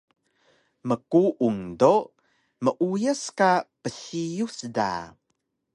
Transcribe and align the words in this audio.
Mkuung 0.87 1.61
do 1.79 1.93
meuyas 2.63 3.23
ka 3.37 3.49
psiyus 3.85 4.57
da 4.75 4.91